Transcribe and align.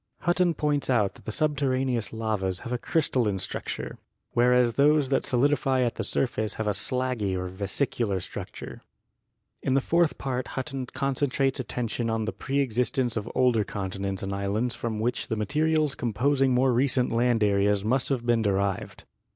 Hutton 0.21 0.55
points 0.55 0.89
out 0.89 1.13
that 1.13 1.25
the 1.25 1.31
62 1.31 1.37
GEOLOGY 1.37 1.53
subterraneous 1.77 2.11
lavas 2.11 2.59
have 2.61 2.73
a 2.73 2.79
crystalline 2.79 3.37
structure, 3.37 3.99
whereas 4.31 4.73
those 4.73 5.09
that 5.09 5.27
solidify 5.27 5.83
at 5.83 5.93
the 5.93 6.03
surface 6.03 6.55
have 6.55 6.65
a 6.65 6.71
slaggy 6.73 7.35
or 7.35 7.47
vesicular 7.47 8.19
structure. 8.19 8.81
In 9.61 9.75
the 9.75 9.79
fourth 9.79 10.17
part 10.17 10.47
Hutton 10.57 10.87
concentrates 10.87 11.59
attention 11.59 12.09
on 12.09 12.25
the 12.25 12.33
preexistence 12.33 13.15
of 13.15 13.29
older 13.35 13.63
continents 13.63 14.23
and 14.23 14.33
islands 14.33 14.73
from 14.73 14.99
which 14.99 15.27
the 15.27 15.35
materials 15.35 15.93
composing 15.93 16.51
more 16.51 16.73
recent 16.73 17.11
land 17.11 17.43
areas 17.43 17.85
must 17.85 18.09
have 18.09 18.25
been 18.25 18.41
derived. 18.41 19.03